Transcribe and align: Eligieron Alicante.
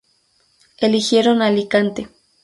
Eligieron 0.85 1.43
Alicante. 1.43 2.01